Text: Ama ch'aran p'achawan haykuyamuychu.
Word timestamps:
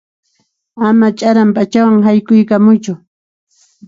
Ama 0.87 1.07
ch'aran 1.17 1.49
p'achawan 1.55 2.05
haykuyamuychu. 2.05 2.93